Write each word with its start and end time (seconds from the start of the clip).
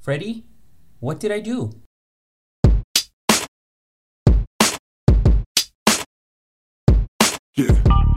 Freddie, 0.00 0.46
what 0.98 1.20
did 1.20 1.30
I 1.30 1.40
do? 1.40 1.70
Yeah. 7.54 8.09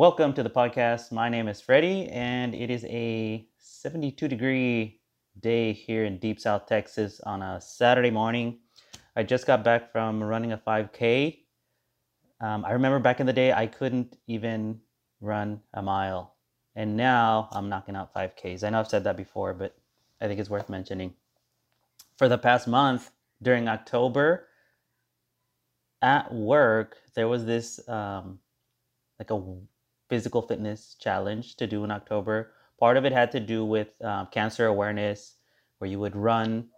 Welcome 0.00 0.32
to 0.32 0.42
the 0.42 0.48
podcast. 0.48 1.12
My 1.12 1.28
name 1.28 1.46
is 1.46 1.60
Freddie, 1.60 2.08
and 2.08 2.54
it 2.54 2.70
is 2.70 2.86
a 2.86 3.46
72 3.58 4.28
degree 4.28 4.98
day 5.38 5.74
here 5.74 6.06
in 6.06 6.16
Deep 6.16 6.40
South 6.40 6.64
Texas 6.64 7.20
on 7.26 7.42
a 7.42 7.60
Saturday 7.60 8.10
morning. 8.10 8.60
I 9.14 9.24
just 9.24 9.46
got 9.46 9.62
back 9.62 9.92
from 9.92 10.22
running 10.22 10.52
a 10.52 10.56
5K. 10.56 11.40
Um, 12.40 12.64
I 12.64 12.70
remember 12.70 12.98
back 12.98 13.20
in 13.20 13.26
the 13.26 13.34
day, 13.34 13.52
I 13.52 13.66
couldn't 13.66 14.16
even 14.26 14.80
run 15.20 15.60
a 15.74 15.82
mile. 15.82 16.34
And 16.74 16.96
now 16.96 17.50
I'm 17.52 17.68
knocking 17.68 17.94
out 17.94 18.14
5Ks. 18.14 18.64
I 18.64 18.70
know 18.70 18.80
I've 18.80 18.88
said 18.88 19.04
that 19.04 19.18
before, 19.18 19.52
but 19.52 19.76
I 20.18 20.28
think 20.28 20.40
it's 20.40 20.48
worth 20.48 20.70
mentioning. 20.70 21.12
For 22.16 22.26
the 22.26 22.38
past 22.38 22.66
month, 22.66 23.10
during 23.42 23.68
October, 23.68 24.48
at 26.00 26.32
work, 26.32 26.96
there 27.14 27.28
was 27.28 27.44
this 27.44 27.86
um, 27.86 28.38
like 29.18 29.30
a 29.30 29.36
physical 30.10 30.42
fitness 30.42 30.96
challenge 31.00 31.56
to 31.56 31.66
do 31.66 31.84
in 31.84 31.90
October. 31.90 32.52
Part 32.78 32.96
of 32.98 33.04
it 33.06 33.12
had 33.12 33.30
to 33.32 33.40
do 33.40 33.64
with 33.64 33.88
um, 34.02 34.28
cancer 34.30 34.66
awareness, 34.66 35.36
where 35.78 35.88
you 35.88 36.00
would 36.00 36.16
run 36.16 36.68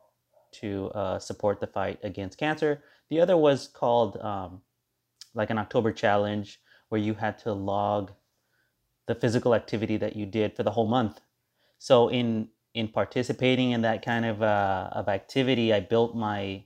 to 0.60 0.90
uh, 0.94 1.18
support 1.18 1.58
the 1.58 1.66
fight 1.66 1.98
against 2.02 2.38
cancer. 2.38 2.84
The 3.08 3.20
other 3.20 3.36
was 3.36 3.66
called 3.66 4.18
um, 4.18 4.60
like 5.34 5.50
an 5.50 5.58
October 5.58 5.92
challenge, 5.92 6.60
where 6.90 7.00
you 7.00 7.14
had 7.14 7.38
to 7.38 7.52
log 7.52 8.12
the 9.06 9.14
physical 9.14 9.54
activity 9.54 9.96
that 9.96 10.14
you 10.14 10.26
did 10.26 10.54
for 10.54 10.62
the 10.62 10.70
whole 10.70 10.86
month. 10.86 11.20
So 11.78 12.08
in 12.08 12.48
in 12.74 12.88
participating 12.88 13.72
in 13.72 13.82
that 13.82 14.04
kind 14.04 14.24
of 14.24 14.42
uh, 14.42 14.90
of 14.92 15.08
activity, 15.08 15.72
I 15.72 15.80
built 15.80 16.14
my 16.14 16.62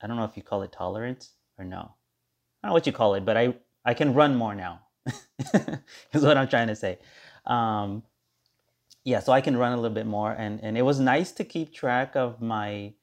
I 0.00 0.06
don't 0.06 0.16
know 0.16 0.24
if 0.24 0.36
you 0.36 0.42
call 0.42 0.62
it 0.62 0.72
tolerance 0.72 1.32
or 1.58 1.64
no. 1.64 1.78
I 1.78 2.68
don't 2.68 2.70
know 2.70 2.72
what 2.72 2.86
you 2.86 2.92
call 2.92 3.14
it, 3.14 3.24
but 3.24 3.36
I 3.36 3.54
I 3.84 3.94
can 3.94 4.14
run 4.14 4.34
more 4.34 4.54
now. 4.54 4.85
is 6.12 6.22
what 6.22 6.36
I'm 6.36 6.48
trying 6.48 6.68
to 6.68 6.76
say. 6.76 6.98
Um, 7.46 8.02
yeah, 9.04 9.20
so 9.20 9.32
I 9.32 9.40
can 9.40 9.56
run 9.56 9.72
a 9.72 9.76
little 9.76 9.94
bit 9.94 10.06
more, 10.06 10.32
and 10.32 10.60
and 10.62 10.76
it 10.76 10.82
was 10.82 10.98
nice 10.98 11.30
to 11.32 11.44
keep 11.44 11.72
track 11.72 12.16
of 12.16 12.40
my 12.40 12.94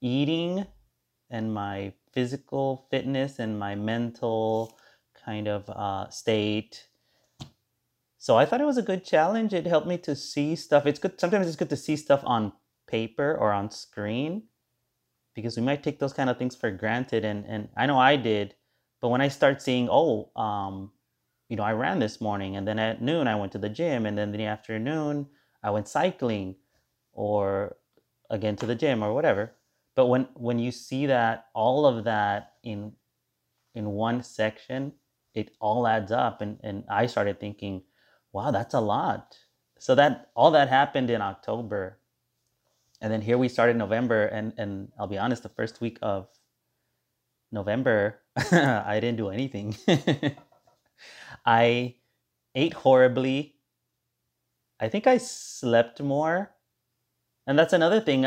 eating 0.00 0.66
and 1.30 1.52
my 1.52 1.92
physical 2.12 2.86
fitness 2.90 3.38
and 3.38 3.58
my 3.58 3.74
mental 3.74 4.78
kind 5.24 5.48
of 5.48 5.68
uh, 5.70 6.08
state. 6.10 6.88
So 8.18 8.36
I 8.36 8.44
thought 8.44 8.60
it 8.60 8.66
was 8.66 8.78
a 8.78 8.82
good 8.82 9.04
challenge. 9.04 9.54
It 9.54 9.66
helped 9.66 9.86
me 9.86 9.98
to 9.98 10.16
see 10.16 10.56
stuff. 10.56 10.86
It's 10.86 10.98
good. 10.98 11.20
Sometimes 11.20 11.46
it's 11.46 11.56
good 11.56 11.70
to 11.70 11.76
see 11.76 11.96
stuff 11.96 12.22
on 12.24 12.52
paper 12.86 13.36
or 13.38 13.52
on 13.52 13.70
screen 13.70 14.44
because 15.34 15.56
we 15.56 15.62
might 15.62 15.82
take 15.82 15.98
those 15.98 16.12
kind 16.12 16.30
of 16.30 16.38
things 16.38 16.56
for 16.56 16.70
granted. 16.70 17.24
And 17.24 17.44
and 17.46 17.68
I 17.76 17.86
know 17.86 17.98
I 17.98 18.16
did, 18.16 18.54
but 19.00 19.08
when 19.08 19.20
I 19.20 19.28
start 19.28 19.62
seeing, 19.62 19.88
oh, 19.90 20.30
um, 20.36 20.92
you 21.48 21.56
know, 21.56 21.62
I 21.62 21.72
ran 21.72 21.98
this 21.98 22.20
morning, 22.20 22.56
and 22.56 22.66
then 22.66 22.78
at 22.78 23.02
noon 23.02 23.28
I 23.28 23.36
went 23.36 23.52
to 23.52 23.58
the 23.58 23.68
gym, 23.68 24.06
and 24.06 24.16
then 24.18 24.30
in 24.30 24.38
the 24.38 24.46
afternoon 24.46 25.28
I 25.62 25.70
went 25.70 25.88
cycling, 25.88 26.56
or 27.12 27.76
again 28.30 28.56
to 28.56 28.66
the 28.66 28.74
gym 28.74 29.02
or 29.02 29.14
whatever. 29.14 29.52
But 29.94 30.06
when 30.06 30.28
when 30.34 30.58
you 30.58 30.70
see 30.72 31.06
that 31.06 31.46
all 31.54 31.86
of 31.86 32.04
that 32.04 32.54
in 32.62 32.92
in 33.74 33.90
one 33.90 34.22
section, 34.22 34.92
it 35.34 35.52
all 35.60 35.86
adds 35.86 36.12
up, 36.12 36.40
and 36.40 36.58
and 36.62 36.84
I 36.90 37.06
started 37.06 37.40
thinking, 37.40 37.84
wow, 38.32 38.50
that's 38.50 38.74
a 38.74 38.80
lot. 38.80 39.38
So 39.78 39.94
that 39.94 40.30
all 40.34 40.50
that 40.52 40.68
happened 40.68 41.10
in 41.10 41.22
October, 41.22 41.98
and 43.00 43.12
then 43.12 43.22
here 43.22 43.38
we 43.38 43.48
started 43.48 43.76
November, 43.76 44.26
and 44.26 44.52
and 44.58 44.92
I'll 44.98 45.06
be 45.06 45.18
honest, 45.18 45.42
the 45.42 45.48
first 45.48 45.80
week 45.80 45.98
of 46.02 46.28
November, 47.52 48.20
I 48.52 48.98
didn't 49.00 49.16
do 49.16 49.28
anything. 49.30 49.76
I 51.46 51.96
ate 52.54 52.74
horribly. 52.74 53.56
I 54.80 54.88
think 54.88 55.06
I 55.06 55.18
slept 55.18 56.00
more. 56.02 56.54
And 57.46 57.58
that's 57.58 57.72
another 57.74 58.00
thing 58.00 58.22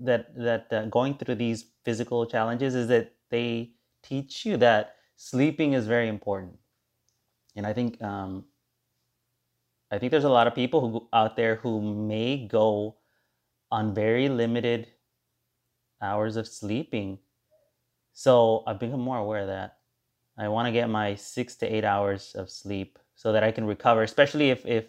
that 0.00 0.34
that 0.36 0.72
uh, 0.72 0.86
going 0.86 1.16
through 1.18 1.36
these 1.36 1.66
physical 1.84 2.26
challenges 2.26 2.74
is 2.74 2.88
that 2.88 3.14
they 3.30 3.72
teach 4.02 4.46
you 4.46 4.56
that 4.58 4.96
sleeping 5.16 5.74
is 5.74 5.86
very 5.86 6.08
important. 6.08 6.58
And 7.56 7.66
I 7.66 7.72
think 7.72 8.02
um, 8.02 8.46
I 9.92 9.98
think 10.00 10.10
there's 10.10 10.24
a 10.24 10.28
lot 10.28 10.48
of 10.48 10.54
people 10.56 10.80
who 10.90 11.08
out 11.12 11.36
there 11.36 11.54
who 11.56 11.80
may 11.80 12.44
go 12.48 12.96
on 13.70 13.94
very 13.94 14.28
limited 14.28 14.92
hours 16.02 16.36
of 16.36 16.46
sleeping. 16.46 17.18
So 18.12 18.62
I've 18.66 18.78
become 18.78 19.00
more 19.00 19.18
aware 19.18 19.42
of 19.42 19.48
that. 19.48 19.78
I 20.38 20.48
want 20.48 20.66
to 20.66 20.72
get 20.72 20.88
my 20.88 21.14
six 21.14 21.54
to 21.56 21.66
eight 21.66 21.84
hours 21.84 22.34
of 22.34 22.50
sleep 22.50 22.98
so 23.14 23.32
that 23.32 23.44
I 23.44 23.52
can 23.52 23.66
recover, 23.66 24.02
especially 24.02 24.50
if, 24.50 24.64
if 24.64 24.86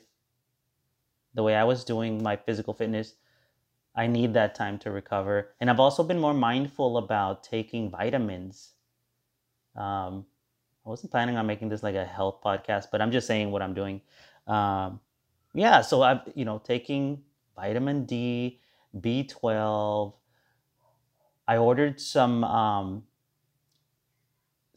the 1.33 1.43
way 1.43 1.55
I 1.55 1.63
was 1.63 1.83
doing 1.83 2.23
my 2.23 2.35
physical 2.35 2.73
fitness, 2.73 3.15
I 3.95 4.07
need 4.07 4.33
that 4.33 4.55
time 4.55 4.79
to 4.79 4.91
recover. 4.91 5.49
And 5.59 5.69
I've 5.69 5.79
also 5.79 6.03
been 6.03 6.19
more 6.19 6.33
mindful 6.33 6.97
about 6.97 7.43
taking 7.43 7.89
vitamins. 7.89 8.71
Um, 9.75 10.25
I 10.85 10.89
wasn't 10.89 11.11
planning 11.11 11.37
on 11.37 11.45
making 11.45 11.69
this 11.69 11.83
like 11.83 11.95
a 11.95 12.05
health 12.05 12.41
podcast, 12.43 12.87
but 12.91 13.01
I'm 13.01 13.11
just 13.11 13.27
saying 13.27 13.51
what 13.51 13.61
I'm 13.61 13.73
doing. 13.73 14.01
Um, 14.47 14.99
yeah, 15.53 15.81
so 15.81 16.01
I've, 16.01 16.21
you 16.33 16.45
know, 16.45 16.59
taking 16.59 17.23
vitamin 17.55 18.05
D, 18.05 18.61
B12. 18.97 20.13
I 21.47 21.57
ordered 21.57 21.99
some 21.99 22.43
um, 22.45 23.03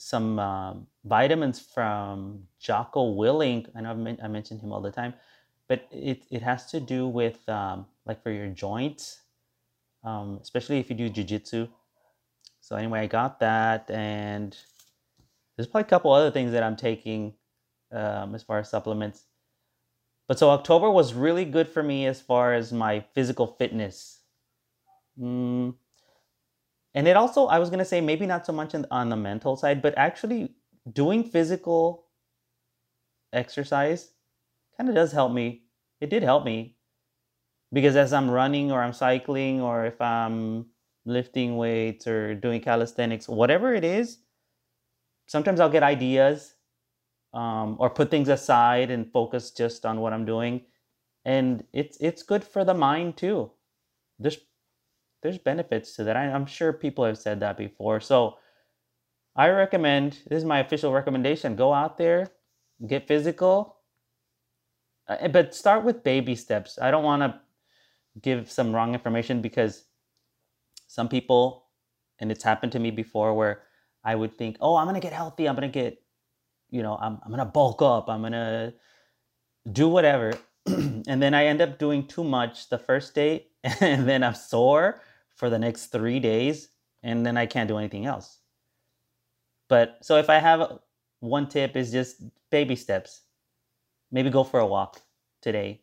some 0.05 0.39
um, 0.39 0.87
vitamins 1.05 1.59
from 1.59 2.43
Jocko 2.61 3.15
Willink. 3.17 3.71
I 3.75 3.81
know 3.81 3.91
I've 3.91 3.97
men- 3.97 4.19
I 4.23 4.29
mention 4.29 4.59
him 4.59 4.71
all 4.71 4.83
the 4.83 4.91
time, 4.91 5.15
but 5.67 5.89
it, 5.91 6.25
it 6.31 6.43
has 6.43 6.67
to 6.73 6.79
do 6.79 7.09
with 7.09 7.49
um, 7.49 7.87
like 8.05 8.23
for 8.23 8.31
your 8.31 8.49
joints, 8.49 9.23
um, 10.05 10.39
especially 10.43 10.79
if 10.79 10.91
you 10.91 10.95
do 10.97 11.09
jujitsu. 11.09 11.71
So 12.61 12.77
anyway, 12.77 13.01
I 13.01 13.07
got 13.07 13.41
that, 13.41 13.91
and 13.91 14.55
there's 15.57 15.67
probably 15.67 15.87
a 15.87 15.91
couple 15.91 16.13
other 16.13 16.31
things 16.31 16.53
that 16.53 16.63
I'm 16.63 16.77
taking 16.77 17.33
um, 17.91 18.35
as 18.35 18.43
far 18.43 18.59
as 18.59 18.69
supplements. 18.69 19.25
But 20.29 20.39
so 20.39 20.51
October 20.51 20.91
was 20.91 21.15
really 21.15 21.47
good 21.47 21.67
for 21.67 21.83
me 21.83 22.05
as 22.05 22.21
far 22.21 22.53
as 22.53 22.75
my 22.75 23.01
physical 23.15 23.47
fitness. 23.47 24.21
Mm, 25.19 25.75
and 26.95 27.09
it 27.09 27.17
also 27.17 27.47
i 27.47 27.59
was 27.59 27.71
going 27.71 27.79
to 27.79 27.85
say 27.85 28.01
maybe 28.01 28.27
not 28.27 28.47
so 28.47 28.53
much 28.53 28.75
on 28.91 29.09
the 29.09 29.17
mental 29.17 29.57
side 29.57 29.83
but 29.83 29.97
actually 29.97 30.55
doing 30.93 31.25
physical 31.25 32.07
exercise 33.33 34.13
kind 34.77 34.89
of 34.89 34.95
does 34.95 35.13
help 35.13 35.33
me. 35.33 35.65
It 36.01 36.11
did 36.11 36.23
help 36.23 36.45
me. 36.45 36.77
Because 37.73 37.97
as 37.97 38.13
i'm 38.13 38.31
running 38.31 38.71
or 38.71 38.83
i'm 38.83 38.93
cycling 38.93 39.61
or 39.61 39.85
if 39.87 40.01
i'm 40.01 40.67
lifting 41.05 41.57
weights 41.57 42.07
or 42.07 42.35
doing 42.35 42.61
calisthenics 42.61 43.29
whatever 43.29 43.75
it 43.75 43.85
is 43.85 44.19
sometimes 45.27 45.61
i'll 45.61 45.69
get 45.71 45.83
ideas 45.83 46.55
um, 47.35 47.77
or 47.81 47.91
put 47.91 48.11
things 48.11 48.29
aside 48.29 48.91
and 48.91 49.11
focus 49.13 49.51
just 49.51 49.85
on 49.87 50.01
what 50.01 50.13
i'm 50.13 50.25
doing. 50.25 50.63
And 51.25 51.65
it's 51.73 51.97
it's 52.01 52.23
good 52.23 52.45
for 52.45 52.65
the 52.65 52.75
mind 52.75 53.17
too. 53.17 53.51
There's 54.19 54.39
there's 55.25 55.39
benefits 55.39 55.97
to 55.97 56.05
that. 56.05 56.17
I, 56.17 56.27
I'm 56.27 56.45
sure 56.45 56.73
people 56.73 57.05
have 57.07 57.17
said 57.17 57.41
that 57.41 57.57
before. 57.57 57.99
So 57.99 58.37
I 59.35 59.49
recommend 59.49 60.19
this 60.29 60.37
is 60.37 60.45
my 60.45 60.61
official 60.61 60.93
recommendation 60.93 61.57
go 61.57 61.73
out 61.73 61.97
there, 61.97 62.31
get 62.87 63.09
physical, 63.09 63.77
uh, 65.09 65.29
but 65.29 65.55
start 65.55 65.83
with 65.83 66.05
baby 66.05 66.37
steps. 66.37 66.79
I 66.81 66.91
don't 66.91 67.05
want 67.05 67.23
to 67.23 67.41
give 68.21 68.51
some 68.51 68.75
wrong 68.75 68.93
information 68.93 69.41
because 69.41 69.85
some 70.89 71.09
people, 71.09 71.69
and 72.21 72.31
it's 72.31 72.45
happened 72.45 72.73
to 72.73 72.79
me 72.79 72.91
before, 72.91 73.33
where 73.33 73.63
I 74.05 74.15
would 74.15 74.37
think, 74.37 74.59
oh, 74.61 74.77
I'm 74.77 74.85
going 74.85 75.01
to 75.01 75.01
get 75.01 75.15
healthy, 75.15 75.49
I'm 75.49 75.57
going 75.57 75.73
to 75.73 75.73
get, 75.73 76.03
you 76.71 76.83
know, 76.83 76.99
I'm, 77.01 77.19
I'm 77.25 77.31
going 77.31 77.39
to 77.39 77.47
bulk 77.47 77.81
up, 77.81 78.11
I'm 78.11 78.21
going 78.21 78.33
to 78.33 78.75
do 79.73 79.89
whatever. 79.89 80.35
and 80.67 81.23
then 81.23 81.33
I 81.33 81.47
end 81.47 81.63
up 81.63 81.79
doing 81.79 82.07
too 82.07 82.25
much 82.25 82.69
the 82.69 82.79
first 82.79 83.15
day, 83.15 83.47
and 83.81 84.07
then 84.07 84.23
I'm 84.23 84.35
sore 84.35 85.01
for 85.37 85.51
the 85.51 85.59
next 85.59 85.87
three 85.87 86.21
days 86.21 86.69
and 87.03 87.25
then 87.27 87.37
I 87.37 87.47
can't 87.47 87.69
do 87.69 87.79
anything 87.79 88.07
else. 88.07 88.39
But 89.69 89.99
so 90.03 90.17
if 90.17 90.31
I 90.31 90.39
have 90.39 90.79
one 91.21 91.49
tip 91.49 91.77
is 91.77 91.91
just 91.91 92.23
baby 92.51 92.77
steps. 92.77 93.23
maybe 94.13 94.31
go 94.31 94.45
for 94.45 94.61
a 94.61 94.67
walk 94.67 95.03
today. 95.43 95.81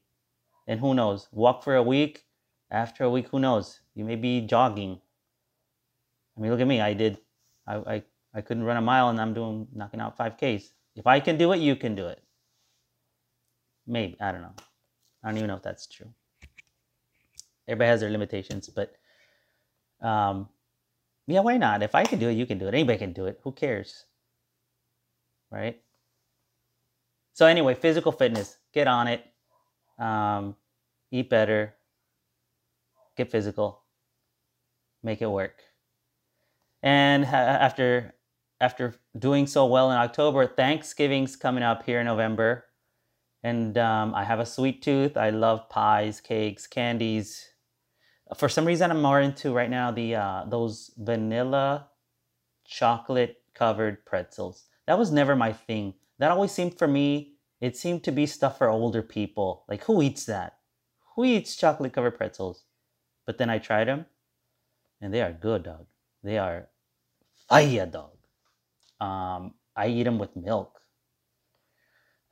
And 0.67 0.79
who 0.79 0.93
knows? 0.93 1.27
Walk 1.31 1.63
for 1.63 1.75
a 1.75 1.83
week. 1.83 2.25
After 2.71 3.03
a 3.03 3.09
week, 3.09 3.27
who 3.29 3.39
knows? 3.39 3.81
You 3.95 4.05
may 4.05 4.15
be 4.15 4.41
jogging. 4.41 5.01
I 6.37 6.41
mean, 6.41 6.51
look 6.51 6.61
at 6.61 6.67
me. 6.67 6.79
I 6.79 6.93
did. 6.93 7.17
I 7.67 7.75
I, 7.75 8.03
I 8.33 8.41
couldn't 8.41 8.63
run 8.63 8.77
a 8.77 8.81
mile, 8.81 9.09
and 9.09 9.19
I'm 9.19 9.33
doing 9.33 9.67
knocking 9.73 9.99
out 9.99 10.15
five 10.15 10.37
Ks. 10.37 10.71
If 10.95 11.07
I 11.07 11.19
can 11.19 11.37
do 11.37 11.51
it, 11.51 11.59
you 11.59 11.75
can 11.75 11.95
do 11.95 12.07
it. 12.07 12.23
Maybe 13.85 14.15
I 14.21 14.31
don't 14.31 14.41
know. 14.41 14.55
I 15.23 15.29
don't 15.29 15.37
even 15.37 15.49
know 15.49 15.57
if 15.57 15.63
that's 15.63 15.87
true. 15.87 16.13
Everybody 17.67 17.89
has 17.89 17.99
their 18.01 18.09
limitations, 18.09 18.69
but 18.69 18.95
um, 20.01 20.49
yeah, 21.27 21.41
why 21.41 21.57
not? 21.57 21.83
If 21.83 21.95
I 21.95 22.03
can 22.03 22.19
do 22.19 22.29
it, 22.29 22.33
you 22.33 22.45
can 22.45 22.57
do 22.57 22.67
it. 22.67 22.73
Anybody 22.73 22.97
can 22.99 23.13
do 23.13 23.25
it. 23.25 23.39
Who 23.43 23.51
cares? 23.51 24.05
Right? 25.51 25.81
So, 27.33 27.45
anyway, 27.45 27.75
physical 27.75 28.11
fitness, 28.11 28.57
get 28.73 28.87
on 28.87 29.07
it. 29.07 29.25
Um, 29.97 30.55
eat 31.11 31.29
better. 31.29 31.75
Get 33.15 33.31
physical. 33.31 33.83
Make 35.03 35.21
it 35.21 35.29
work. 35.29 35.55
And 36.83 37.25
after 37.25 38.13
after 38.59 38.95
doing 39.17 39.47
so 39.47 39.65
well 39.65 39.91
in 39.91 39.97
October, 39.97 40.45
Thanksgiving's 40.47 41.35
coming 41.35 41.63
up 41.63 41.83
here 41.83 41.99
in 41.99 42.05
November. 42.05 42.65
And 43.43 43.77
um, 43.77 44.13
I 44.13 44.23
have 44.23 44.39
a 44.39 44.45
sweet 44.45 44.83
tooth. 44.83 45.17
I 45.17 45.31
love 45.31 45.67
pies, 45.69 46.21
cakes, 46.21 46.67
candies. 46.67 47.50
For 48.37 48.47
some 48.49 48.65
reason, 48.65 48.91
I'm 48.91 49.01
more 49.01 49.19
into 49.19 49.53
right 49.53 49.69
now 49.69 49.91
the 49.91 50.15
uh, 50.15 50.45
those 50.45 50.91
vanilla 50.97 51.89
chocolate 52.65 53.41
covered 53.53 54.05
pretzels. 54.05 54.65
That 54.87 54.97
was 54.97 55.11
never 55.11 55.35
my 55.35 55.51
thing. 55.53 55.95
That 56.19 56.31
always 56.31 56.51
seemed 56.51 56.77
for 56.77 56.87
me, 56.87 57.33
it 57.59 57.75
seemed 57.75 58.03
to 58.05 58.11
be 58.11 58.25
stuff 58.25 58.57
for 58.57 58.69
older 58.69 59.01
people. 59.01 59.65
Like, 59.67 59.83
who 59.83 60.01
eats 60.01 60.25
that? 60.25 60.57
Who 61.15 61.25
eats 61.25 61.55
chocolate 61.55 61.93
covered 61.93 62.17
pretzels? 62.17 62.63
But 63.25 63.37
then 63.37 63.49
I 63.49 63.59
tried 63.59 63.87
them, 63.87 64.05
and 65.01 65.13
they 65.13 65.21
are 65.21 65.33
good, 65.33 65.63
dog. 65.63 65.85
They 66.23 66.37
are 66.37 66.69
fire, 67.49 67.85
dog. 67.85 68.17
Um, 68.99 69.55
I 69.75 69.87
eat 69.87 70.03
them 70.03 70.19
with 70.19 70.35
milk. 70.35 70.79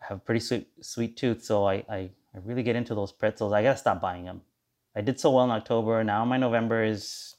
I 0.01 0.05
have 0.09 0.25
pretty 0.25 0.39
sweet 0.39 0.67
sweet 0.81 1.17
tooth, 1.17 1.43
so 1.43 1.67
I, 1.67 1.83
I, 1.89 2.09
I 2.33 2.39
really 2.45 2.63
get 2.63 2.75
into 2.75 2.95
those 2.95 3.11
pretzels. 3.11 3.53
I 3.53 3.63
gotta 3.63 3.77
stop 3.77 3.99
buying 4.01 4.25
them. 4.25 4.41
I 4.95 5.01
did 5.01 5.19
so 5.19 5.31
well 5.31 5.45
in 5.45 5.51
October. 5.51 6.03
Now 6.03 6.25
my 6.25 6.37
November 6.37 6.83
is, 6.83 7.35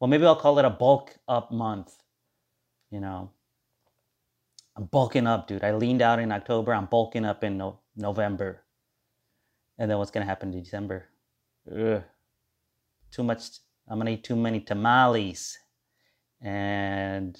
well, 0.00 0.08
maybe 0.08 0.26
I'll 0.26 0.36
call 0.36 0.58
it 0.58 0.64
a 0.64 0.70
bulk 0.70 1.16
up 1.28 1.52
month. 1.52 1.92
You 2.90 3.00
know, 3.00 3.30
I'm 4.76 4.84
bulking 4.84 5.26
up, 5.26 5.46
dude. 5.48 5.64
I 5.64 5.72
leaned 5.72 6.02
out 6.02 6.18
in 6.18 6.32
October. 6.32 6.74
I'm 6.74 6.86
bulking 6.86 7.24
up 7.24 7.44
in 7.44 7.58
no- 7.58 7.80
November. 7.96 8.64
And 9.78 9.90
then 9.90 9.98
what's 9.98 10.10
gonna 10.10 10.26
happen 10.26 10.52
in 10.52 10.62
December? 10.62 11.08
Ugh. 11.70 12.02
Too 13.10 13.22
much. 13.22 13.42
I'm 13.88 13.98
gonna 13.98 14.10
eat 14.10 14.24
too 14.24 14.36
many 14.36 14.60
tamales, 14.60 15.58
and 16.40 17.38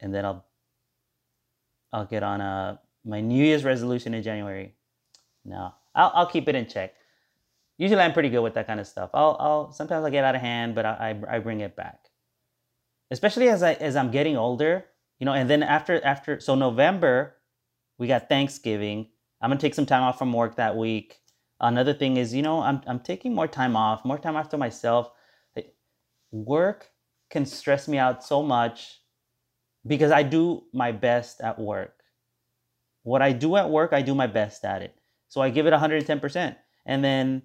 and 0.00 0.14
then 0.14 0.24
I'll 0.24 0.44
I'll 1.92 2.06
get 2.06 2.22
on 2.22 2.40
a 2.40 2.80
my 3.04 3.20
New 3.20 3.44
Year's 3.44 3.64
resolution 3.64 4.14
in 4.14 4.22
January. 4.22 4.74
No, 5.44 5.74
I'll 5.94 6.12
I'll 6.14 6.26
keep 6.26 6.48
it 6.48 6.54
in 6.54 6.66
check. 6.66 6.94
Usually 7.78 8.00
I'm 8.00 8.12
pretty 8.12 8.28
good 8.28 8.42
with 8.42 8.54
that 8.54 8.66
kind 8.66 8.80
of 8.80 8.86
stuff. 8.86 9.10
I'll 9.14 9.36
I'll 9.40 9.72
sometimes 9.72 10.04
I 10.04 10.10
get 10.10 10.24
out 10.24 10.34
of 10.34 10.40
hand, 10.40 10.74
but 10.74 10.86
I 10.86 11.16
I, 11.28 11.36
I 11.36 11.38
bring 11.38 11.60
it 11.60 11.76
back. 11.76 12.08
Especially 13.10 13.48
as 13.48 13.62
I 13.62 13.74
as 13.74 13.96
I'm 13.96 14.10
getting 14.10 14.36
older, 14.36 14.84
you 15.18 15.26
know, 15.26 15.32
and 15.32 15.48
then 15.48 15.62
after 15.62 16.04
after 16.04 16.40
so 16.40 16.54
November, 16.54 17.36
we 17.98 18.06
got 18.06 18.28
Thanksgiving. 18.28 19.08
I'm 19.40 19.50
gonna 19.50 19.60
take 19.60 19.74
some 19.74 19.86
time 19.86 20.02
off 20.02 20.18
from 20.18 20.32
work 20.32 20.56
that 20.56 20.76
week. 20.76 21.18
Another 21.60 21.94
thing 21.94 22.16
is, 22.16 22.34
you 22.34 22.42
know, 22.42 22.60
I'm 22.60 22.82
I'm 22.86 23.00
taking 23.00 23.34
more 23.34 23.48
time 23.48 23.76
off, 23.76 24.04
more 24.04 24.18
time 24.18 24.42
to 24.48 24.58
myself. 24.58 25.10
Work 26.32 26.90
can 27.30 27.44
stress 27.44 27.88
me 27.88 27.98
out 27.98 28.24
so 28.24 28.42
much 28.42 29.00
because 29.86 30.10
I 30.10 30.22
do 30.22 30.64
my 30.72 30.92
best 30.92 31.40
at 31.40 31.58
work. 31.58 32.02
What 33.02 33.22
I 33.22 33.32
do 33.32 33.56
at 33.56 33.68
work, 33.68 33.92
I 33.92 34.02
do 34.02 34.14
my 34.14 34.26
best 34.26 34.64
at 34.64 34.82
it. 34.82 34.94
So 35.28 35.40
I 35.40 35.50
give 35.50 35.66
it 35.66 35.72
110%. 35.72 36.56
And 36.86 37.04
then 37.04 37.42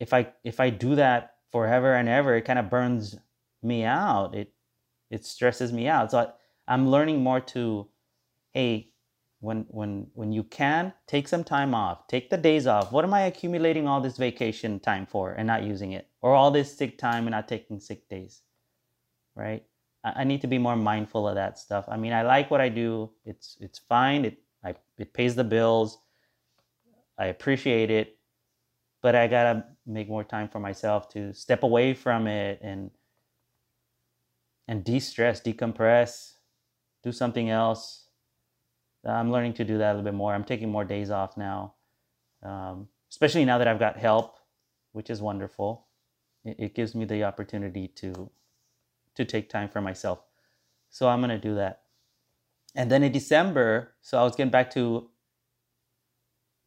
if 0.00 0.12
I 0.12 0.32
if 0.44 0.60
I 0.60 0.70
do 0.70 0.94
that 0.96 1.34
forever 1.50 1.94
and 1.94 2.08
ever, 2.08 2.36
it 2.36 2.42
kind 2.42 2.58
of 2.58 2.70
burns 2.70 3.16
me 3.62 3.84
out. 3.84 4.34
It 4.34 4.52
it 5.10 5.24
stresses 5.24 5.72
me 5.72 5.88
out. 5.88 6.10
So 6.10 6.18
I, 6.18 6.28
I'm 6.66 6.88
learning 6.90 7.22
more 7.22 7.40
to 7.40 7.88
hey, 8.52 8.92
when 9.40 9.66
when 9.68 10.06
when 10.14 10.32
you 10.32 10.42
can, 10.44 10.92
take 11.06 11.28
some 11.28 11.44
time 11.44 11.74
off. 11.74 12.06
Take 12.08 12.30
the 12.30 12.36
days 12.36 12.66
off. 12.66 12.92
What 12.92 13.04
am 13.04 13.14
I 13.14 13.22
accumulating 13.22 13.86
all 13.86 14.00
this 14.00 14.16
vacation 14.16 14.80
time 14.80 15.06
for 15.06 15.32
and 15.32 15.46
not 15.46 15.62
using 15.62 15.92
it? 15.92 16.08
Or 16.22 16.34
all 16.34 16.50
this 16.50 16.76
sick 16.76 16.98
time 16.98 17.26
and 17.26 17.32
not 17.32 17.48
taking 17.48 17.80
sick 17.80 18.08
days? 18.08 18.42
Right? 19.36 19.64
I 20.02 20.22
I 20.22 20.24
need 20.24 20.40
to 20.42 20.46
be 20.48 20.58
more 20.58 20.76
mindful 20.76 21.28
of 21.28 21.34
that 21.34 21.58
stuff. 21.58 21.84
I 21.88 21.96
mean, 21.96 22.12
I 22.12 22.22
like 22.22 22.50
what 22.50 22.60
I 22.60 22.68
do. 22.68 23.10
It's 23.24 23.56
it's 23.60 23.78
fine. 23.78 24.24
It 24.24 24.38
I 24.64 24.74
it 24.98 25.12
pays 25.12 25.34
the 25.34 25.44
bills. 25.44 25.98
I 27.18 27.26
appreciate 27.26 27.90
it, 27.90 28.18
but 29.04 29.14
I 29.14 29.26
gotta 29.26 29.66
make 29.84 30.08
more 30.08 30.24
time 30.24 30.48
for 30.48 30.58
myself 30.58 31.10
to 31.10 31.34
step 31.34 31.62
away 31.62 31.92
from 31.92 32.26
it 32.26 32.58
and 32.62 32.90
and 34.66 34.82
de-stress, 34.82 35.42
decompress, 35.42 36.36
do 37.02 37.12
something 37.12 37.50
else. 37.50 38.06
I'm 39.06 39.30
learning 39.30 39.52
to 39.54 39.64
do 39.64 39.76
that 39.76 39.90
a 39.90 39.92
little 39.92 40.10
bit 40.10 40.14
more. 40.14 40.32
I'm 40.32 40.42
taking 40.42 40.70
more 40.70 40.86
days 40.86 41.10
off 41.10 41.36
now, 41.36 41.74
um, 42.42 42.88
especially 43.10 43.44
now 43.44 43.58
that 43.58 43.68
I've 43.68 43.78
got 43.78 43.98
help, 43.98 44.38
which 44.92 45.10
is 45.10 45.20
wonderful. 45.20 45.86
It, 46.42 46.56
it 46.58 46.74
gives 46.74 46.94
me 46.94 47.04
the 47.04 47.24
opportunity 47.24 47.88
to 47.96 48.30
to 49.16 49.24
take 49.26 49.50
time 49.50 49.68
for 49.68 49.82
myself. 49.82 50.20
So 50.88 51.10
I'm 51.10 51.20
gonna 51.20 51.38
do 51.38 51.56
that. 51.56 51.82
And 52.74 52.90
then 52.90 53.02
in 53.02 53.12
December, 53.12 53.96
so 54.00 54.18
I 54.18 54.22
was 54.24 54.34
getting 54.34 54.50
back 54.50 54.70
to 54.70 55.10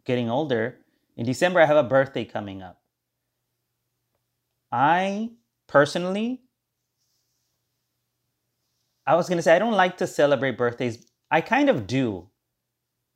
getting 0.05 0.29
older. 0.29 0.81
In 1.17 1.25
December, 1.25 1.59
I 1.59 1.65
have 1.65 1.77
a 1.77 1.83
birthday 1.83 2.23
coming 2.23 2.61
up. 2.61 2.79
I 4.71 5.31
personally, 5.65 6.41
I 9.05 9.15
was 9.15 9.27
gonna 9.27 9.41
say 9.41 9.55
I 9.55 9.59
don't 9.59 9.73
like 9.73 9.97
to 9.97 10.07
celebrate 10.07 10.57
birthdays. 10.57 11.07
I 11.31 11.41
kind 11.41 11.69
of 11.69 11.87
do, 11.87 12.29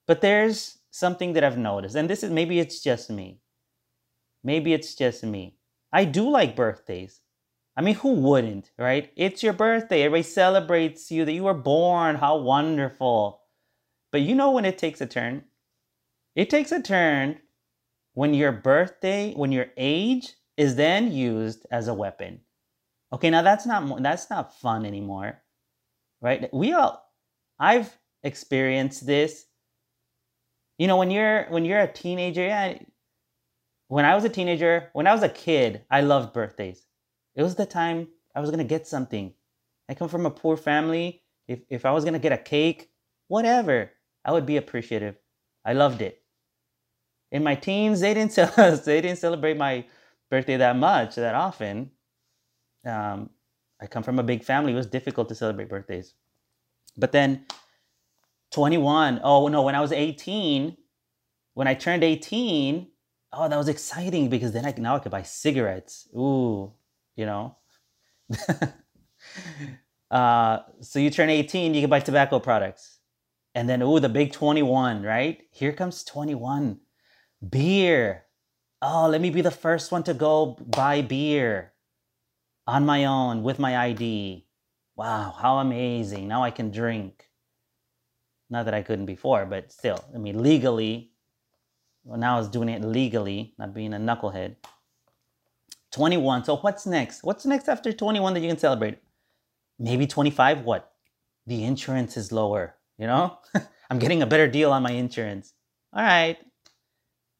but 0.08 0.22
there's 0.22 0.80
something 0.90 1.34
that 1.34 1.44
I've 1.44 1.60
noticed, 1.60 1.96
and 1.96 2.10
this 2.10 2.24
is 2.24 2.32
maybe 2.32 2.60
it's 2.60 2.82
just 2.82 3.12
me. 3.12 3.40
Maybe 4.44 4.74
it's 4.74 4.96
just 4.96 5.24
me. 5.24 5.58
I 5.94 6.06
do 6.06 6.28
like 6.28 6.56
birthdays. 6.56 7.22
I 7.78 7.82
mean, 7.82 7.96
who 7.96 8.14
wouldn't, 8.14 8.72
right? 8.78 9.12
It's 9.16 9.44
your 9.44 9.54
birthday. 9.54 10.04
Everybody 10.04 10.24
celebrates 10.24 11.12
you 11.12 11.24
that 11.26 11.32
you 11.34 11.44
were 11.44 11.54
born. 11.54 12.16
How 12.16 12.38
wonderful. 12.38 13.42
But 14.12 14.22
you 14.22 14.34
know 14.34 14.52
when 14.52 14.66
it 14.66 14.78
takes 14.78 15.02
a 15.02 15.06
turn? 15.06 15.44
It 16.36 16.50
takes 16.50 16.72
a 16.72 16.82
turn 16.82 17.40
when 18.14 18.34
your 18.34 18.52
birthday, 18.52 19.34
when 19.34 19.52
your 19.52 19.68
age 19.78 20.34
is 20.58 20.76
then 20.76 21.12
used 21.12 21.66
as 21.72 21.88
a 21.88 21.94
weapon. 21.94 22.42
Okay, 23.14 23.30
now 23.30 23.42
that's 23.42 23.66
not 23.66 24.02
that's 24.02 24.30
not 24.30 24.58
fun 24.60 24.86
anymore. 24.86 25.42
Right? 26.22 26.54
We 26.54 26.74
all 26.74 27.04
I've 27.60 27.98
experienced 28.24 29.06
this. 29.06 29.46
You 30.78 30.88
know, 30.88 30.98
when 30.98 31.12
you're 31.12 31.46
when 31.50 31.66
you're 31.66 31.80
a 31.80 31.92
teenager, 31.92 32.42
yeah, 32.46 32.78
when 33.88 34.06
I 34.06 34.16
was 34.16 34.24
a 34.24 34.30
teenager, 34.30 34.90
when 34.94 35.08
I 35.08 35.14
was 35.14 35.24
a 35.24 35.30
kid, 35.30 35.84
I 35.90 36.02
loved 36.02 36.34
birthdays. 36.34 36.86
It 37.36 37.44
was 37.44 37.56
the 37.56 37.66
time 37.66 38.08
I 38.36 38.40
was 38.40 38.50
gonna 38.52 38.64
get 38.64 38.88
something. 38.88 39.34
I 39.90 39.94
come 39.94 40.10
from 40.10 40.26
a 40.26 40.32
poor 40.32 40.58
family. 40.58 41.24
If 41.48 41.60
if 41.70 41.86
I 41.86 41.92
was 41.92 42.06
gonna 42.06 42.20
get 42.20 42.32
a 42.32 42.38
cake, 42.38 42.92
whatever, 43.28 43.92
I 44.24 44.32
would 44.32 44.46
be 44.46 44.58
appreciative. 44.58 45.18
I 45.66 45.74
loved 45.74 46.02
it. 46.02 46.21
In 47.32 47.44
my 47.44 47.56
teens, 47.56 48.02
they 48.02 48.14
didn't 48.14 48.34
cel- 48.34 48.78
they 48.86 49.02
didn't 49.02 49.18
celebrate 49.18 49.58
my 49.58 49.86
birthday 50.30 50.58
that 50.58 50.76
much, 50.76 51.16
that 51.16 51.36
often. 51.36 51.92
Um, 52.86 53.30
I 53.82 53.88
come 53.88 54.04
from 54.04 54.20
a 54.20 54.24
big 54.24 54.44
family. 54.44 54.74
It 54.74 54.76
was 54.76 54.88
difficult 54.88 55.30
to 55.30 55.36
celebrate 55.36 55.70
birthdays. 55.70 56.14
But 56.98 57.12
then 57.12 57.46
21, 58.52 59.22
oh 59.24 59.48
no, 59.48 59.62
when 59.62 59.76
I 59.76 59.82
was 59.82 59.92
18, 59.92 60.78
when 61.54 61.68
I 61.68 61.74
turned 61.74 62.04
18, 62.04 62.88
oh, 63.34 63.50
that 63.50 63.58
was 63.58 63.70
exciting 63.70 64.30
because 64.30 64.52
then 64.52 64.66
I 64.66 64.74
now 64.78 64.96
I 64.96 65.00
could 65.00 65.12
buy 65.12 65.24
cigarettes. 65.24 66.08
Ooh, 66.16 66.74
you 67.16 67.26
know. 67.26 67.56
uh, 70.12 70.60
so 70.82 71.00
you 71.00 71.10
turn 71.10 71.30
18, 71.30 71.74
you 71.74 71.82
can 71.82 71.90
buy 71.90 72.00
tobacco 72.00 72.40
products. 72.40 73.00
And 73.54 73.68
then, 73.70 73.82
ooh, 73.82 74.00
the 74.00 74.10
big 74.10 74.32
21, 74.32 75.04
right? 75.04 75.42
Here 75.52 75.74
comes 75.74 76.04
21. 76.04 76.80
Beer. 77.48 78.26
Oh, 78.82 79.08
let 79.08 79.22
me 79.22 79.30
be 79.30 79.42
the 79.42 79.52
first 79.52 79.92
one 79.92 80.04
to 80.04 80.14
go 80.14 80.58
buy 80.60 81.02
beer 81.02 81.74
on 82.68 82.86
my 82.86 83.06
own 83.06 83.44
with 83.44 83.60
my 83.60 83.78
ID. 83.78 84.46
Wow, 84.96 85.36
how 85.38 85.58
amazing. 85.58 86.28
Now 86.28 86.44
I 86.44 86.52
can 86.52 86.72
drink. 86.72 87.28
Not 88.50 88.66
that 88.66 88.74
I 88.74 88.82
couldn't 88.82 89.06
before, 89.06 89.46
but 89.46 89.72
still, 89.72 90.04
I 90.14 90.18
mean, 90.18 90.44
legally, 90.44 91.12
well, 92.04 92.20
now 92.20 92.36
I 92.36 92.40
was 92.40 92.50
doing 92.50 92.70
it 92.70 92.84
legally, 92.84 93.54
not 93.58 93.74
being 93.74 93.94
a 93.94 93.98
knucklehead. 93.98 94.56
21. 95.92 96.46
So 96.46 96.58
what's 96.58 96.86
next? 96.86 97.24
What's 97.24 97.46
next 97.46 97.68
after 97.68 97.94
21 97.94 98.34
that 98.34 98.40
you 98.42 98.48
can 98.48 98.58
celebrate? 98.58 98.98
Maybe 99.80 100.08
25. 100.08 100.64
What? 100.64 100.92
The 101.48 101.64
insurance 101.64 102.18
is 102.18 102.32
lower, 102.32 102.76
you 102.98 103.08
know? 103.08 103.38
I'm 103.90 104.00
getting 104.00 104.22
a 104.22 104.26
better 104.26 104.48
deal 104.48 104.72
on 104.72 104.84
my 104.84 104.92
insurance. 104.92 105.54
All 105.94 106.04
right. 106.04 106.38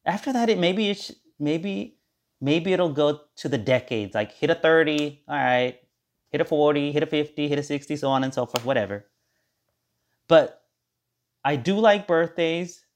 After 0.04 0.32
that, 0.32 0.48
it 0.48 0.58
maybe 0.58 0.90
it 0.90 1.10
maybe 1.38 1.98
maybe 2.40 2.72
it'll 2.72 2.92
go 2.92 3.20
to 3.36 3.48
the 3.48 3.58
decades. 3.58 4.14
Like 4.14 4.32
hit 4.32 4.50
a 4.50 4.54
30, 4.54 5.22
all 5.28 5.36
right. 5.36 5.78
Hit 6.30 6.40
a 6.40 6.44
40, 6.44 6.92
hit 6.92 7.02
a 7.02 7.06
50, 7.06 7.48
hit 7.48 7.58
a 7.58 7.62
60, 7.62 7.96
so 7.96 8.08
on 8.08 8.24
and 8.24 8.32
so 8.32 8.46
forth, 8.46 8.64
whatever. 8.64 9.06
But 10.28 10.64
I 11.44 11.56
do 11.56 11.78
like 11.78 12.06
birthdays, 12.08 12.86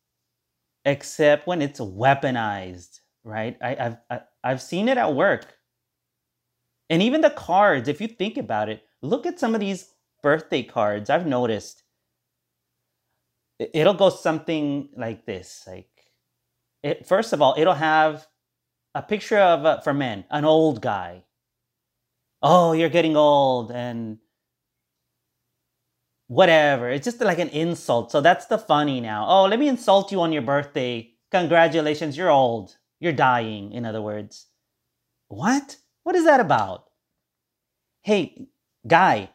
except 0.84 1.46
when 1.46 1.62
it's 1.62 1.80
weaponized, 1.80 3.00
right? 3.24 3.58
I, 3.62 3.76
I've 3.76 3.98
I, 4.10 4.20
I've 4.44 4.62
seen 4.62 4.88
it 4.88 4.98
at 4.98 5.14
work, 5.14 5.58
and 6.90 7.02
even 7.02 7.20
the 7.20 7.30
cards. 7.30 7.88
If 7.88 8.00
you 8.00 8.08
think 8.08 8.36
about 8.36 8.68
it, 8.68 8.82
look 9.02 9.26
at 9.26 9.38
some 9.38 9.54
of 9.54 9.60
these 9.60 9.94
birthday 10.22 10.62
cards. 10.62 11.10
I've 11.10 11.26
noticed 11.26 11.82
it- 13.58 13.70
it'll 13.74 13.94
go 13.94 14.10
something 14.10 14.90
like 14.96 15.24
this. 15.26 15.64
Like, 15.66 15.95
it 16.86 17.06
first 17.06 17.32
of 17.32 17.42
all, 17.42 17.54
it'll 17.58 17.74
have 17.74 18.26
a 18.94 19.02
picture 19.02 19.38
of 19.38 19.64
uh, 19.64 19.80
for 19.80 19.92
men, 19.92 20.24
an 20.30 20.44
old 20.44 20.80
guy. 20.80 21.24
Oh, 22.42 22.72
you're 22.72 22.88
getting 22.88 23.16
old, 23.16 23.72
and 23.72 24.18
whatever. 26.28 26.88
It's 26.90 27.04
just 27.04 27.20
like 27.20 27.38
an 27.38 27.48
insult. 27.48 28.10
So 28.10 28.20
that's 28.20 28.46
the 28.46 28.58
funny 28.58 29.00
now. 29.00 29.26
Oh, 29.28 29.44
let 29.46 29.58
me 29.58 29.68
insult 29.68 30.12
you 30.12 30.20
on 30.20 30.32
your 30.32 30.42
birthday. 30.42 31.12
Congratulations, 31.30 32.16
you're 32.16 32.30
old. 32.30 32.76
You're 33.00 33.12
dying, 33.12 33.72
in 33.72 33.84
other 33.84 34.00
words. 34.00 34.46
What? 35.28 35.76
What 36.04 36.16
is 36.16 36.24
that 36.24 36.40
about? 36.40 36.84
Hey, 38.02 38.48
guy, 38.86 39.30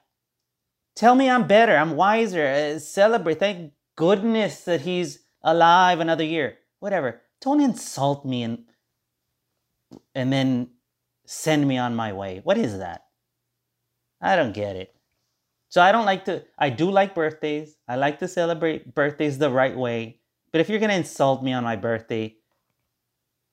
tell 0.96 1.16
me 1.16 1.30
I'm 1.30 1.48
better. 1.48 1.76
I'm 1.76 1.96
wiser. 1.96 2.48
Uh, 2.48 2.80
celebrate. 2.80 3.40
Thank 3.40 3.74
goodness 3.96 4.62
that 4.62 4.82
he's 4.82 5.20
alive 5.44 6.00
another 6.00 6.24
year. 6.24 6.58
Whatever. 6.80 7.22
Don't 7.42 7.62
insult 7.62 8.26
me 8.26 8.44
and 8.44 8.64
and 10.16 10.32
then 10.32 10.70
send 11.26 11.68
me 11.68 11.78
on 11.78 11.96
my 11.96 12.14
way. 12.14 12.42
What 12.44 12.58
is 12.58 12.78
that? 12.78 13.06
I 14.22 14.36
don't 14.36 14.54
get 14.54 14.76
it. 14.76 14.96
So 15.70 15.82
I 15.82 15.92
don't 15.92 16.06
like 16.06 16.26
to 16.26 16.44
I 16.58 16.70
do 16.70 16.92
like 16.92 17.16
birthdays. 17.16 17.78
I 17.88 17.96
like 17.96 18.20
to 18.20 18.28
celebrate 18.28 18.94
birthdays 18.94 19.38
the 19.38 19.50
right 19.50 19.76
way. 19.76 20.20
But 20.52 20.62
if 20.62 20.70
you're 20.70 20.80
going 20.80 20.90
to 20.90 20.98
insult 20.98 21.44
me 21.44 21.54
on 21.54 21.64
my 21.64 21.78
birthday, 21.78 22.36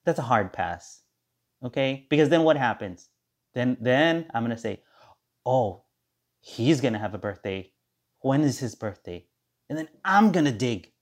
that's 0.05 0.19
a 0.19 0.23
hard 0.23 0.53
pass. 0.53 1.03
Okay? 1.63 2.07
Because 2.11 2.29
then 2.29 2.43
what 2.43 2.57
happens? 2.57 3.09
Then 3.55 3.77
then 3.81 4.27
I'm 4.35 4.45
going 4.45 4.55
to 4.55 4.61
say, 4.61 4.83
"Oh, 5.47 5.85
he's 6.41 6.81
going 6.81 6.93
to 6.95 6.99
have 6.99 7.15
a 7.15 7.19
birthday. 7.19 7.73
When 8.21 8.43
is 8.43 8.59
his 8.59 8.75
birthday?" 8.75 9.27
And 9.69 9.79
then 9.79 9.89
I'm 10.05 10.33
going 10.33 10.47
to 10.47 10.53
dig. 10.53 10.93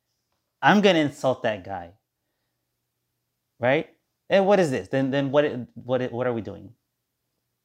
I'm 0.61 0.81
going 0.81 0.97
to 0.97 1.03
insult 1.03 1.43
that 1.43 1.65
guy. 1.65 1.95
Right? 3.59 3.89
And 4.29 4.47
what 4.47 4.61
is 4.61 4.71
this? 4.71 4.89
Then 4.89 5.11
then 5.11 5.31
what 5.31 5.45
what 5.75 6.11
what 6.13 6.27
are 6.27 6.33
we 6.33 6.41
doing? 6.41 6.73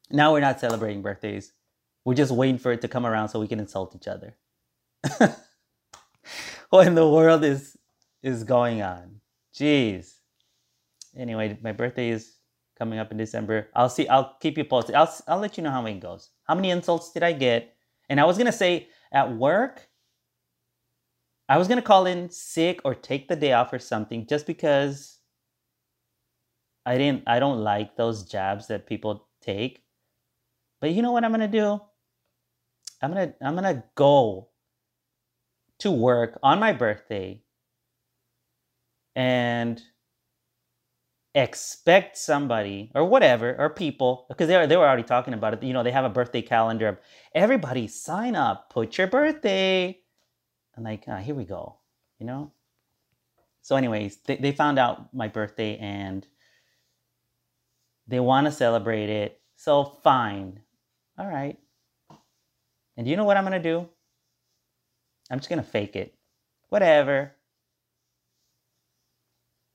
Now 0.09 0.33
we're 0.33 0.41
not 0.41 0.59
celebrating 0.59 1.01
birthdays. 1.01 1.53
We're 2.05 2.15
just 2.15 2.31
waiting 2.31 2.57
for 2.57 2.71
it 2.71 2.81
to 2.81 2.87
come 2.87 3.05
around 3.05 3.29
so 3.29 3.39
we 3.39 3.47
can 3.47 3.59
insult 3.59 3.95
each 3.95 4.07
other. 4.07 4.37
what 6.69 6.87
in 6.87 6.95
the 6.95 7.07
world 7.07 7.43
is 7.43 7.77
is 8.21 8.43
going 8.43 8.81
on? 8.81 9.21
Jeez. 9.53 10.15
Anyway, 11.15 11.57
my 11.61 11.71
birthday 11.71 12.09
is 12.09 12.37
coming 12.77 12.99
up 12.99 13.11
in 13.11 13.17
December. 13.17 13.69
I'll 13.75 13.89
see. 13.89 14.07
I'll 14.07 14.37
keep 14.39 14.57
you 14.57 14.63
posted. 14.63 14.95
I'll 14.95 15.13
I'll 15.27 15.39
let 15.39 15.57
you 15.57 15.63
know 15.63 15.71
how 15.71 15.85
it 15.85 15.99
goes. 15.99 16.29
How 16.45 16.55
many 16.55 16.69
insults 16.69 17.11
did 17.11 17.23
I 17.23 17.33
get? 17.33 17.73
And 18.09 18.19
I 18.19 18.25
was 18.25 18.37
gonna 18.37 18.51
say 18.51 18.87
at 19.11 19.33
work. 19.35 19.87
I 21.49 21.57
was 21.57 21.67
gonna 21.67 21.81
call 21.81 22.05
in 22.05 22.29
sick 22.29 22.81
or 22.85 22.95
take 22.95 23.27
the 23.27 23.35
day 23.35 23.53
off 23.53 23.73
or 23.73 23.79
something 23.79 24.25
just 24.25 24.45
because 24.47 25.20
I 26.85 26.97
didn't 26.97 27.23
I 27.27 27.39
don't 27.39 27.59
like 27.59 27.95
those 27.95 28.23
jabs 28.23 28.67
that 28.67 28.87
people 28.87 29.27
take. 29.41 29.83
But 30.79 30.91
you 30.91 31.01
know 31.01 31.11
what 31.11 31.23
I'm 31.23 31.31
gonna 31.31 31.47
do? 31.47 31.79
I'm 33.01 33.11
gonna 33.11 33.33
I'm 33.41 33.55
gonna 33.55 33.83
go 33.95 34.49
to 35.79 35.91
work 35.91 36.39
on 36.43 36.59
my 36.59 36.73
birthday 36.73 37.41
and 39.15 39.81
expect 41.33 42.17
somebody 42.17 42.91
or 42.93 43.05
whatever 43.05 43.55
or 43.57 43.69
people 43.69 44.25
because 44.27 44.47
they 44.49 44.57
were, 44.57 44.67
they 44.67 44.75
were 44.75 44.85
already 44.85 45.03
talking 45.03 45.33
about 45.33 45.53
it 45.53 45.63
you 45.63 45.71
know 45.71 45.81
they 45.81 45.91
have 45.91 46.03
a 46.03 46.09
birthday 46.09 46.41
calendar 46.41 46.89
of 46.89 46.97
everybody 47.33 47.87
sign 47.87 48.35
up 48.35 48.69
put 48.69 48.97
your 48.97 49.07
birthday 49.07 49.97
and 50.75 50.83
like 50.83 51.05
ah, 51.07 51.17
here 51.17 51.33
we 51.33 51.45
go 51.45 51.77
you 52.19 52.25
know 52.25 52.51
so 53.61 53.77
anyways 53.77 54.17
they, 54.25 54.35
they 54.35 54.51
found 54.51 54.77
out 54.77 55.13
my 55.13 55.29
birthday 55.29 55.77
and 55.77 56.27
they 58.11 58.21
want 58.21 58.45
to 58.47 58.53
celebrate 58.53 59.09
it 59.09 59.41
so 59.57 59.85
fine 59.85 60.61
all 61.19 61.27
right 61.27 61.59
and 62.97 63.07
you 63.07 63.17
know 63.17 63.25
what 63.25 63.37
i'm 63.37 63.45
gonna 63.45 63.63
do 63.63 63.87
i'm 65.31 65.39
just 65.39 65.49
gonna 65.49 65.63
fake 65.63 65.95
it 65.95 66.15
whatever 66.69 67.33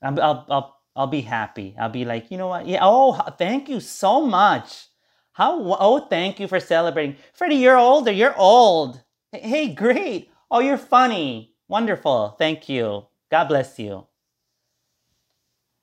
I'm, 0.03 0.19
I'll, 0.21 0.47
I'll, 0.49 0.77
I'll 0.95 1.07
be 1.07 1.23
happy. 1.23 1.75
I'll 1.79 1.89
be 1.89 2.05
like, 2.05 2.31
you 2.31 2.39
know 2.39 2.49
what? 2.49 2.67
Yeah. 2.67 2.81
Oh, 2.83 3.13
thank 3.39 3.69
you 3.69 3.81
so 3.81 4.25
much. 4.25 4.89
How? 5.33 5.77
Oh, 5.79 6.01
thank 6.01 6.41
you 6.41 6.49
for 6.49 6.61
celebrating. 6.61 7.17
Freddie, 7.35 7.57
you're 7.57 7.79
older. 7.79 8.13
You're 8.13 8.37
old. 8.37 9.03
Hey, 9.33 9.75
great. 9.75 10.31
Oh, 10.51 10.61
you're 10.61 10.79
funny. 10.79 11.55
Wonderful. 11.69 12.37
Thank 12.39 12.69
you. 12.69 13.07
God 13.31 13.45
bless 13.49 13.79
you. 13.79 14.07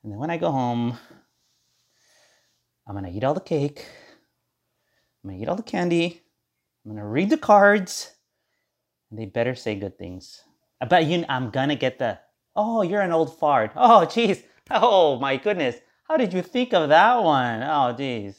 And 0.02 0.12
then 0.12 0.18
when 0.18 0.30
I 0.30 0.36
go 0.36 0.50
home, 0.50 0.98
I'm 2.86 2.94
gonna 2.94 3.10
eat 3.10 3.24
all 3.24 3.34
the 3.34 3.40
cake. 3.40 3.86
I'm 5.22 5.30
gonna 5.30 5.42
eat 5.42 5.48
all 5.48 5.56
the 5.56 5.62
candy. 5.62 6.22
I'm 6.84 6.92
gonna 6.92 7.06
read 7.06 7.30
the 7.30 7.38
cards. 7.38 8.12
They 9.10 9.26
better 9.26 9.54
say 9.54 9.74
good 9.74 9.98
things. 9.98 10.42
I 10.80 10.86
bet 10.86 11.06
you 11.06 11.24
I'm 11.28 11.50
gonna 11.50 11.76
get 11.76 11.98
the 11.98 12.18
Oh, 12.56 12.82
you're 12.82 13.00
an 13.00 13.12
old 13.12 13.36
fart. 13.38 13.72
Oh, 13.76 14.06
jeez. 14.06 14.42
Oh, 14.70 15.18
my 15.18 15.36
goodness. 15.36 15.76
How 16.04 16.16
did 16.16 16.32
you 16.32 16.40
think 16.40 16.72
of 16.72 16.88
that 16.88 17.22
one? 17.22 17.62
Oh, 17.62 17.94
jeez. 17.94 18.34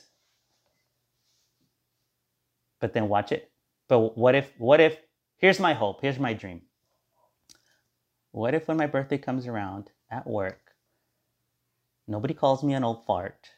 But 2.80 2.94
then 2.94 3.10
watch 3.10 3.32
it. 3.32 3.52
But 3.88 4.18
what 4.18 4.34
if, 4.34 4.52
what 4.58 4.82
if, 4.82 4.98
here's 5.38 5.60
my 5.60 5.76
hope, 5.76 6.02
here's 6.02 6.18
my 6.18 6.34
dream. 6.34 6.64
What 8.32 8.56
if 8.56 8.68
when 8.68 8.78
my 8.78 8.88
birthday 8.88 9.20
comes 9.20 9.46
around 9.46 9.92
at 10.10 10.26
work, 10.26 10.72
nobody 12.08 12.34
calls 12.34 12.64
me 12.64 12.74
an 12.74 12.84
old 12.84 13.06
fart? 13.06 13.52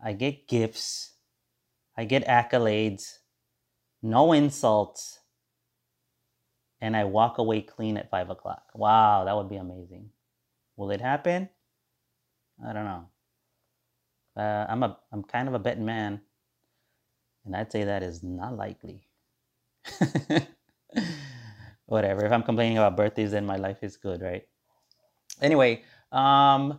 I 0.00 0.12
get 0.12 0.46
gifts, 0.48 1.12
I 1.96 2.04
get 2.04 2.26
accolades, 2.26 3.18
no 4.02 4.32
insults, 4.32 5.20
and 6.80 6.96
I 6.96 7.04
walk 7.04 7.38
away 7.38 7.60
clean 7.62 7.96
at 7.96 8.10
five 8.10 8.30
o'clock. 8.30 8.62
Wow, 8.74 9.24
that 9.24 9.36
would 9.36 9.48
be 9.48 9.56
amazing. 9.56 10.10
Will 10.76 10.90
it 10.92 11.00
happen? 11.00 11.48
I 12.64 12.72
don't 12.72 12.84
know. 12.84 13.08
Uh, 14.36 14.66
I'm 14.68 14.82
a 14.84 14.96
I'm 15.12 15.24
kind 15.24 15.48
of 15.48 15.54
a 15.54 15.58
betting 15.58 15.84
man, 15.84 16.20
and 17.44 17.56
I'd 17.56 17.72
say 17.72 17.84
that 17.84 18.04
is 18.04 18.22
not 18.22 18.56
likely. 18.56 19.08
Whatever. 21.86 22.24
If 22.24 22.32
I'm 22.32 22.42
complaining 22.42 22.78
about 22.78 22.96
birthdays, 22.96 23.32
then 23.32 23.46
my 23.46 23.56
life 23.56 23.82
is 23.82 23.96
good, 23.96 24.22
right? 24.22 24.46
Anyway, 25.40 25.82
um, 26.12 26.78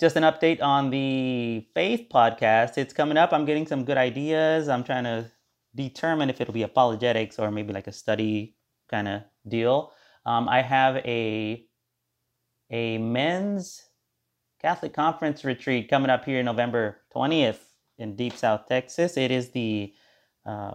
just 0.00 0.16
an 0.16 0.24
update 0.24 0.60
on 0.60 0.90
the 0.90 1.66
Faith 1.74 2.08
podcast. 2.12 2.78
It's 2.78 2.92
coming 2.92 3.16
up. 3.16 3.32
I'm 3.32 3.44
getting 3.44 3.66
some 3.66 3.84
good 3.84 3.96
ideas. 3.96 4.68
I'm 4.68 4.84
trying 4.84 5.04
to 5.04 5.30
determine 5.74 6.30
if 6.30 6.40
it'll 6.40 6.54
be 6.54 6.62
apologetics 6.62 7.38
or 7.38 7.50
maybe 7.50 7.72
like 7.72 7.86
a 7.86 7.92
study 7.92 8.56
kind 8.88 9.08
of 9.08 9.22
deal. 9.46 9.92
Um, 10.26 10.48
I 10.48 10.62
have 10.62 10.96
a 10.96 11.66
a 12.70 12.98
men's 12.98 13.82
Catholic 14.60 14.94
conference 14.94 15.44
retreat 15.44 15.88
coming 15.88 16.10
up 16.10 16.24
here 16.24 16.42
November 16.42 17.02
20th 17.14 17.58
in 17.98 18.16
Deep 18.16 18.34
South 18.34 18.66
Texas. 18.66 19.16
It 19.16 19.30
is 19.30 19.50
the 19.50 19.92
uh, 20.44 20.74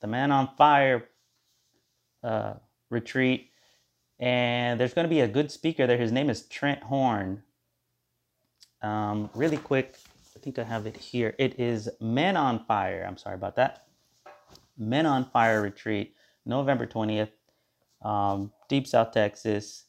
the 0.00 0.06
Man 0.06 0.32
on 0.32 0.50
Fire 0.56 1.08
uh, 2.22 2.54
retreat, 2.88 3.50
and 4.18 4.80
there's 4.80 4.94
going 4.94 5.04
to 5.04 5.10
be 5.10 5.20
a 5.20 5.28
good 5.28 5.50
speaker 5.50 5.86
there. 5.86 5.98
His 5.98 6.12
name 6.12 6.30
is 6.30 6.46
Trent 6.46 6.82
Horn. 6.84 7.42
Um, 8.82 9.30
really 9.34 9.56
quick, 9.56 9.96
I 10.36 10.38
think 10.40 10.58
I 10.58 10.64
have 10.64 10.86
it 10.86 10.96
here. 10.96 11.34
It 11.38 11.58
is 11.60 11.88
Men 12.00 12.36
on 12.36 12.64
Fire. 12.66 13.04
I'm 13.06 13.16
sorry 13.16 13.34
about 13.34 13.56
that. 13.56 13.86
Men 14.78 15.06
on 15.06 15.30
Fire 15.30 15.60
retreat, 15.60 16.14
November 16.46 16.86
20th, 16.86 17.30
um, 18.02 18.52
Deep 18.68 18.86
South 18.86 19.12
Texas. 19.12 19.84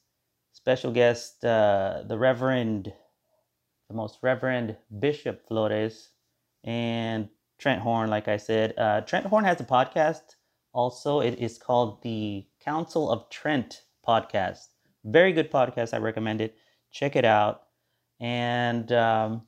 Special 0.54 0.92
guest, 0.92 1.44
uh, 1.44 2.04
the 2.08 2.18
Reverend, 2.18 2.94
the 3.88 3.96
most 3.96 4.20
Reverend 4.22 4.76
Bishop 5.00 5.48
Flores, 5.48 6.10
and 6.64 7.30
Trent 7.58 7.82
Horn, 7.82 8.10
like 8.10 8.28
I 8.28 8.38
said. 8.38 8.74
Uh, 8.78 9.02
Trent 9.02 9.26
Horn 9.26 9.46
has 9.46 9.60
a 9.62 9.64
podcast 9.64 10.36
also. 10.74 11.20
It 11.22 11.40
is 11.40 11.58
called 11.58 12.04
the 12.04 12.46
Council 12.60 13.10
of 13.10 13.30
Trent 13.30 13.84
podcast. 14.08 14.68
Very 15.04 15.32
good 15.32 15.50
podcast. 15.50 15.94
I 15.94 15.98
recommend 15.98 16.42
it. 16.42 16.56
Check 16.92 17.16
it 17.16 17.26
out. 17.26 17.64
And 18.22 18.92
um, 18.92 19.42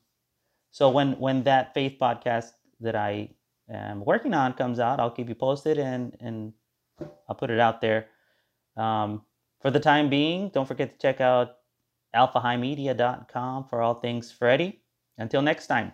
so 0.72 0.90
when 0.90 1.12
when 1.12 1.44
that 1.44 1.72
faith 1.72 1.96
podcast 2.00 2.50
that 2.80 2.96
I 2.96 3.30
am 3.70 4.04
working 4.04 4.34
on 4.34 4.52
comes 4.54 4.80
out, 4.80 4.98
I'll 4.98 5.12
keep 5.12 5.28
you 5.28 5.36
posted 5.36 5.78
and 5.78 6.16
and 6.20 6.52
I'll 7.28 7.36
put 7.36 7.50
it 7.50 7.60
out 7.60 7.80
there. 7.80 8.08
Um, 8.76 9.22
for 9.60 9.70
the 9.70 9.80
time 9.80 10.10
being, 10.10 10.50
don't 10.50 10.66
forget 10.66 10.92
to 10.92 10.98
check 10.98 11.20
out 11.20 11.56
alphahighmedia.com 12.14 13.68
for 13.68 13.80
all 13.80 13.94
things 13.94 14.32
Freddie. 14.32 14.82
Until 15.16 15.42
next 15.42 15.68
time, 15.68 15.92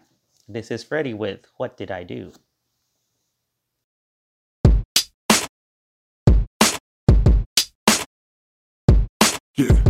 this 0.49 0.71
is 0.71 0.83
Freddie 0.83 1.15
with 1.15 1.47
What 1.59 1.77
Did 1.77 1.91
I 1.91 2.03
Do? 2.05 2.33
Yeah. 9.57 9.90